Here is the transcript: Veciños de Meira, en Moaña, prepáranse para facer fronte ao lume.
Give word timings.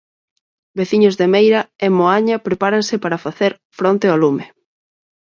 Veciños 0.79 1.15
de 1.19 1.27
Meira, 1.33 1.61
en 1.85 1.91
Moaña, 1.99 2.37
prepáranse 2.47 2.95
para 3.03 3.21
facer 3.25 3.51
fronte 3.77 4.05
ao 4.09 4.19
lume. 4.23 4.45